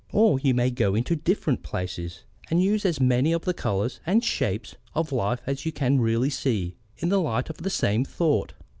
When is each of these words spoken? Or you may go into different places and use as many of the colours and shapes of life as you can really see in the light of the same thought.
Or 0.11 0.39
you 0.39 0.55
may 0.55 0.71
go 0.71 0.95
into 0.95 1.15
different 1.15 1.61
places 1.61 2.23
and 2.49 2.59
use 2.59 2.87
as 2.87 2.99
many 2.99 3.33
of 3.33 3.45
the 3.45 3.53
colours 3.53 3.99
and 4.03 4.23
shapes 4.23 4.73
of 4.95 5.11
life 5.11 5.41
as 5.45 5.63
you 5.63 5.71
can 5.71 5.99
really 5.99 6.31
see 6.31 6.75
in 6.97 7.09
the 7.09 7.21
light 7.21 7.51
of 7.51 7.57
the 7.57 7.69
same 7.69 8.03
thought. 8.03 8.53